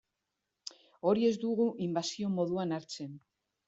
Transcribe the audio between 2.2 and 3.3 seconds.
moduan hartzen.